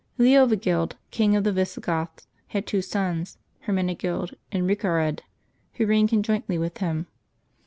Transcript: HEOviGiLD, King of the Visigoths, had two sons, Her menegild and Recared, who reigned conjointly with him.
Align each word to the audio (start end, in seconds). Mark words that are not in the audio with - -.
HEOviGiLD, 0.17 0.93
King 1.11 1.35
of 1.35 1.43
the 1.43 1.51
Visigoths, 1.51 2.25
had 2.47 2.65
two 2.65 2.81
sons, 2.81 3.37
Her 3.59 3.71
menegild 3.71 4.33
and 4.51 4.65
Recared, 4.67 5.19
who 5.73 5.85
reigned 5.85 6.09
conjointly 6.09 6.57
with 6.57 6.79
him. 6.79 7.05